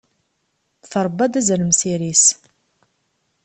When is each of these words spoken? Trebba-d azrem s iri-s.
Trebba-d 0.91 1.33
azrem 1.39 1.71
s 1.79 1.81
iri-s. 1.91 2.25